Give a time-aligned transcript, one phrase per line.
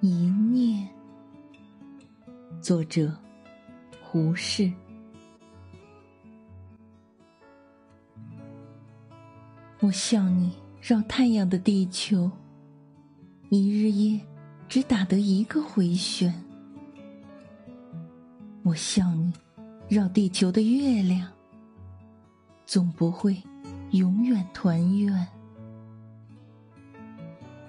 [0.00, 0.86] 一念。
[2.60, 3.10] 作者：
[4.02, 4.70] 胡适。
[9.80, 12.30] 我笑你绕太阳的地球，
[13.48, 14.20] 一日夜
[14.68, 16.32] 只打得一个回旋。
[18.62, 19.32] 我笑你
[19.88, 21.30] 绕地球的月亮，
[22.66, 23.40] 总不会
[23.92, 25.26] 永远团圆。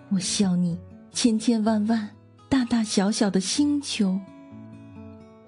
[0.10, 0.78] 我笑你
[1.12, 2.10] 千千万万
[2.70, 4.20] 大大小小的星球，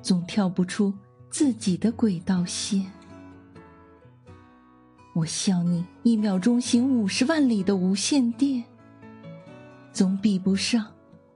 [0.01, 0.93] 总跳不出
[1.29, 2.85] 自己的轨道线。
[5.13, 8.63] 我笑你一秒钟行五十万里的无线电，
[9.91, 10.87] 总比不上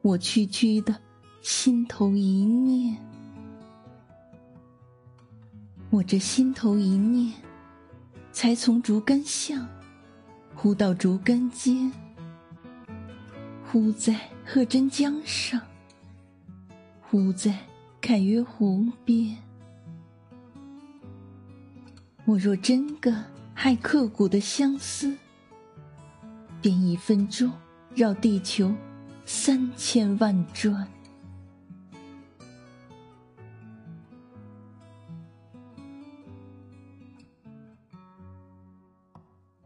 [0.01, 0.95] 我区区的
[1.41, 2.97] 心头一念。
[5.89, 7.33] 我这心头一念，
[8.31, 9.67] 才从竹竿巷
[10.55, 11.91] 呼到竹竿间。
[13.69, 15.59] 呼在鹤真江上，
[17.13, 17.55] 不在
[18.01, 19.37] 凯约湖边。
[22.25, 23.13] 我若真个
[23.53, 25.15] 害刻骨的相思，
[26.59, 27.51] 便一分钟
[27.93, 28.73] 绕地球
[29.25, 30.87] 三千万转。